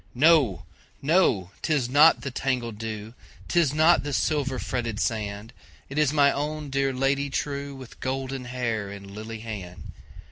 No! 0.15 0.65
no! 0.99 1.51
'tis 1.61 1.87
not 1.87 2.21
the 2.21 2.31
tangled 2.31 2.79
dew,'Tis 2.79 3.71
not 3.71 4.01
the 4.01 4.13
silver 4.13 4.57
fretted 4.57 4.99
sand, 4.99 5.53
It 5.89 5.99
is 5.99 6.11
my 6.11 6.31
own 6.31 6.71
dear 6.71 6.91
Lady 6.91 7.29
trueWith 7.29 7.99
golden 7.99 8.45
hair 8.45 8.89
and 8.89 9.11
lily 9.11 9.41
hand! 9.41 9.91